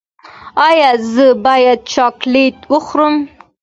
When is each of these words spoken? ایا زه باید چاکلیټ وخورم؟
ایا 0.67 0.91
زه 1.13 1.27
باید 1.45 1.79
چاکلیټ 1.93 2.57
وخورم؟ 2.73 3.15